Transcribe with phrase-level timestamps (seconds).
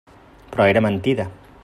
[0.55, 1.31] Però era mentida.